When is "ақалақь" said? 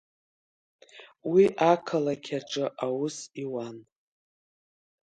1.71-2.31